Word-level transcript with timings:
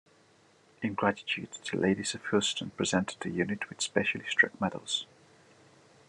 In 0.81 0.95
gratitude, 0.95 1.51
the 1.69 1.77
ladies 1.77 2.15
of 2.15 2.25
Houston 2.31 2.71
presented 2.71 3.19
the 3.19 3.29
unit 3.29 3.69
with 3.69 3.81
specially 3.83 4.25
struck 4.27 4.59
medals. 4.59 5.05